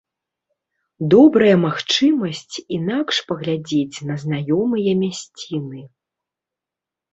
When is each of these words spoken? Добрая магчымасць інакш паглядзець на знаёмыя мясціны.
Добрая 1.13 1.51
магчымасць 1.65 2.55
інакш 2.79 3.15
паглядзець 3.33 3.97
на 4.09 4.15
знаёмыя 4.25 4.99
мясціны. 5.05 5.81